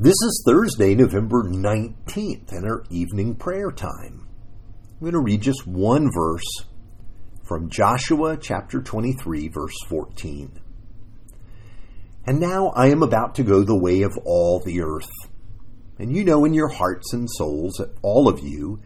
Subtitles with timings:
[0.00, 4.28] This is Thursday, November 19th, and our evening prayer time.
[4.92, 6.46] I'm going to read just one verse
[7.42, 10.60] from Joshua chapter 23, verse 14.
[12.24, 15.10] And now I am about to go the way of all the earth.
[15.98, 18.80] And you know in your hearts and souls, all of you,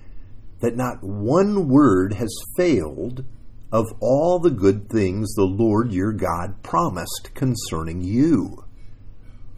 [0.61, 3.27] that not one word has failed
[3.71, 8.65] of all the good things the Lord your God promised concerning you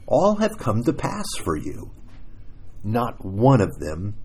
[0.07, 1.91] all have come to pass for you.
[2.83, 4.15] Not one of them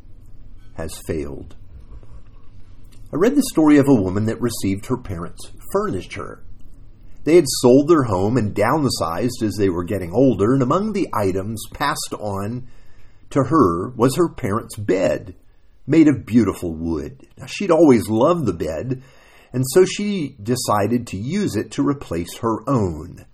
[0.74, 1.56] has failed.
[3.12, 6.44] I read the story of a woman that received her parents' furniture.
[7.24, 11.08] They had sold their home and downsized as they were getting older, and among the
[11.12, 12.68] items passed on
[13.30, 15.34] to her was her parents' bed,
[15.86, 17.26] made of beautiful wood.
[17.36, 19.02] Now, she'd always loved the bed,
[19.52, 23.26] and so she decided to use it to replace her own.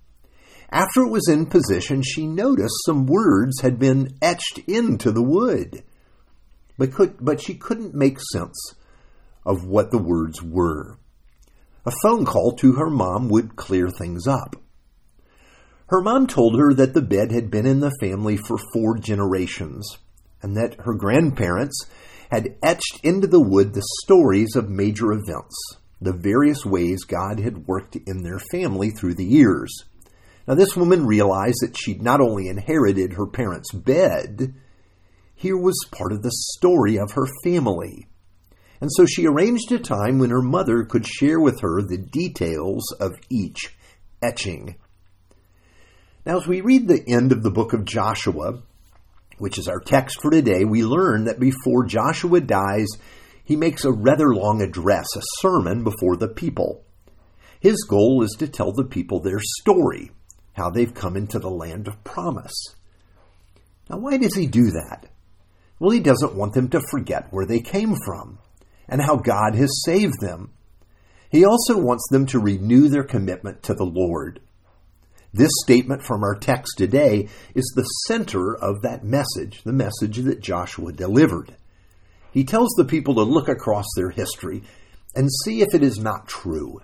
[0.70, 5.84] After it was in position, she noticed some words had been etched into the wood,
[6.76, 8.74] but, could, but she couldn't make sense
[9.44, 10.98] of what the words were.
[11.86, 14.56] A phone call to her mom would clear things up.
[15.88, 19.98] Her mom told her that the bed had been in the family for four generations,
[20.42, 21.86] and that her grandparents
[22.28, 25.54] had etched into the wood the stories of major events,
[26.00, 29.84] the various ways God had worked in their family through the years.
[30.46, 34.54] Now, this woman realized that she'd not only inherited her parents' bed,
[35.34, 38.06] here was part of the story of her family.
[38.80, 42.92] And so she arranged a time when her mother could share with her the details
[43.00, 43.74] of each
[44.22, 44.76] etching.
[46.24, 48.62] Now, as we read the end of the book of Joshua,
[49.38, 52.88] which is our text for today, we learn that before Joshua dies,
[53.44, 56.84] he makes a rather long address, a sermon before the people.
[57.60, 60.10] His goal is to tell the people their story,
[60.56, 62.74] how they've come into the land of promise.
[63.90, 65.06] Now, why does he do that?
[65.78, 68.38] Well, he doesn't want them to forget where they came from
[68.88, 70.52] and how God has saved them.
[71.30, 74.40] He also wants them to renew their commitment to the Lord.
[75.32, 80.40] This statement from our text today is the center of that message, the message that
[80.40, 81.54] Joshua delivered.
[82.32, 84.62] He tells the people to look across their history
[85.14, 86.80] and see if it is not true.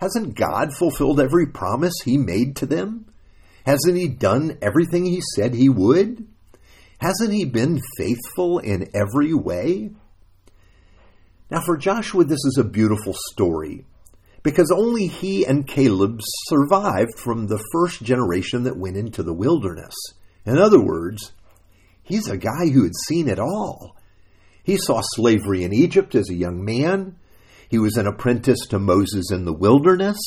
[0.00, 3.04] Hasn't God fulfilled every promise he made to them?
[3.66, 6.26] Hasn't he done everything he said he would?
[6.98, 9.90] Hasn't he been faithful in every way?
[11.50, 13.84] Now, for Joshua, this is a beautiful story
[14.42, 19.94] because only he and Caleb survived from the first generation that went into the wilderness.
[20.46, 21.32] In other words,
[22.02, 23.96] he's a guy who had seen it all.
[24.62, 27.16] He saw slavery in Egypt as a young man.
[27.70, 30.18] He was an apprentice to Moses in the wilderness.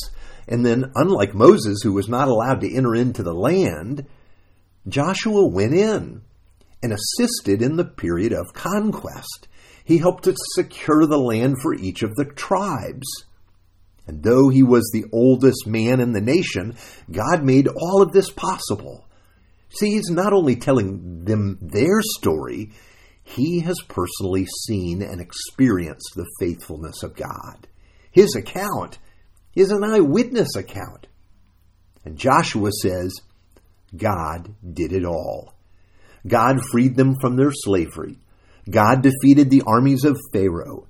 [0.47, 4.07] And then, unlike Moses, who was not allowed to enter into the land,
[4.87, 6.21] Joshua went in
[6.81, 9.47] and assisted in the period of conquest.
[9.83, 13.07] He helped to secure the land for each of the tribes.
[14.07, 16.75] And though he was the oldest man in the nation,
[17.11, 19.05] God made all of this possible.
[19.69, 22.71] See, he's not only telling them their story,
[23.23, 27.67] he has personally seen and experienced the faithfulness of God.
[28.11, 28.99] His account
[29.55, 31.07] is an eyewitness account.
[32.05, 33.13] And Joshua says,
[33.95, 35.53] God did it all.
[36.27, 38.19] God freed them from their slavery.
[38.69, 40.87] God defeated the armies of Pharaoh.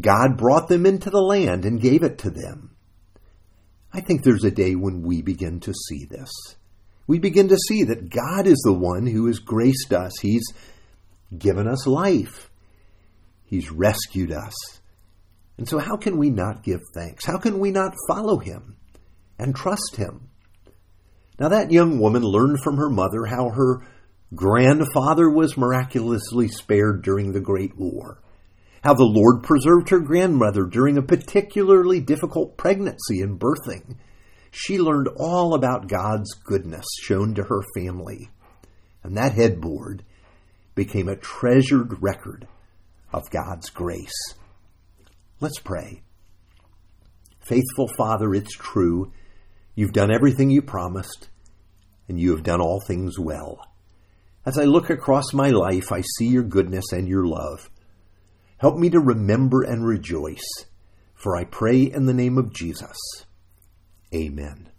[0.00, 2.76] God brought them into the land and gave it to them.
[3.92, 6.30] I think there's a day when we begin to see this.
[7.06, 10.12] We begin to see that God is the one who has graced us.
[10.20, 10.44] He's
[11.36, 12.50] given us life.
[13.44, 14.54] He's rescued us.
[15.58, 17.26] And so, how can we not give thanks?
[17.26, 18.76] How can we not follow him
[19.38, 20.30] and trust him?
[21.38, 23.80] Now, that young woman learned from her mother how her
[24.34, 28.22] grandfather was miraculously spared during the Great War,
[28.82, 33.96] how the Lord preserved her grandmother during a particularly difficult pregnancy and birthing.
[34.50, 38.30] She learned all about God's goodness shown to her family.
[39.02, 40.04] And that headboard
[40.80, 42.48] became a treasured record
[43.12, 44.34] of God's grace.
[45.38, 46.00] Let's pray.
[47.38, 49.12] Faithful Father, it's true.
[49.74, 51.28] You've done everything you promised,
[52.08, 53.60] and you have done all things well.
[54.46, 57.68] As I look across my life, I see your goodness and your love.
[58.56, 60.64] Help me to remember and rejoice,
[61.12, 62.96] for I pray in the name of Jesus.
[64.14, 64.69] Amen.